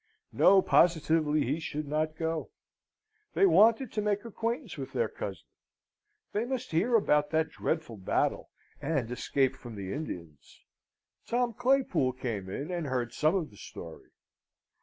No, 0.33 0.63
positively, 0.63 1.45
he 1.45 1.59
should 1.59 1.87
not 1.87 2.15
go. 2.15 2.49
They 3.35 3.45
wanted 3.45 3.91
to 3.91 4.01
make 4.01 4.25
acquaintance 4.25 4.75
with 4.75 4.93
their 4.93 5.07
cousin. 5.07 5.45
They 6.31 6.43
must 6.43 6.71
hear 6.71 6.95
about 6.95 7.29
that 7.29 7.49
dreadful 7.51 7.97
battle 7.97 8.49
and 8.81 9.11
escape 9.11 9.55
from 9.55 9.75
the 9.75 9.93
Indians. 9.93 10.65
Tom 11.27 11.53
Claypool 11.53 12.13
came 12.13 12.49
in 12.49 12.71
and 12.71 12.87
heard 12.87 13.13
some 13.13 13.35
of 13.35 13.51
the 13.51 13.57
story. 13.57 14.09